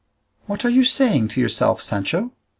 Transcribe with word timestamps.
"What 0.47 0.65
are 0.65 0.69
you 0.69 0.83
saying 0.83 1.27
to 1.27 1.39
yourself, 1.41 1.79
Sancho?" 1.79 2.31